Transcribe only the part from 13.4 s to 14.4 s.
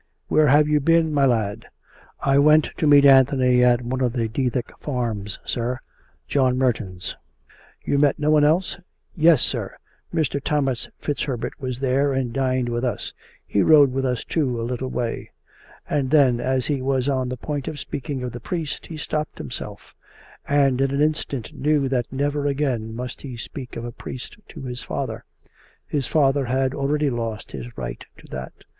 He rode with us,